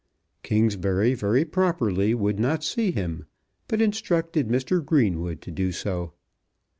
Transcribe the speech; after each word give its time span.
Kingsbury 0.41 1.13
very 1.13 1.45
properly 1.45 2.15
would 2.15 2.39
not 2.39 2.63
see 2.63 2.89
him, 2.89 3.27
but 3.67 3.83
instructed 3.83 4.47
Mr. 4.47 4.83
Greenwood 4.83 5.41
to 5.43 5.51
do 5.51 5.71
so. 5.71 6.13